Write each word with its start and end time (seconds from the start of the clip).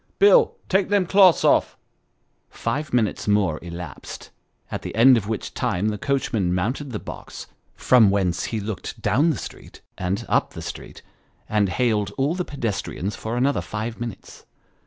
"Bill, 0.17 0.55
take 0.67 0.89
them 0.89 1.05
cloths 1.05 1.45
off." 1.45 1.77
Five 2.49 2.91
minutes 2.91 3.27
more 3.27 3.59
elapsed: 3.61 4.31
at 4.71 4.81
the 4.81 4.95
end 4.95 5.15
of 5.15 5.27
which 5.29 5.53
time 5.53 5.89
the 5.89 5.99
coachman 5.99 6.55
mounted 6.55 6.89
the 6.91 6.97
box, 6.97 7.45
from 7.75 8.09
whence 8.09 8.45
he 8.45 8.59
looked 8.59 8.99
down 8.99 9.29
the 9.29 9.37
street, 9.37 9.81
and 9.99 10.25
up 10.27 10.53
the 10.53 10.61
street, 10.63 11.03
and 11.47 11.69
hailed 11.69 12.09
all 12.17 12.33
the 12.33 12.43
pedestrians 12.43 13.15
for 13.15 13.37
another 13.37 13.61
five 13.61 13.99
minutes. 14.01 14.43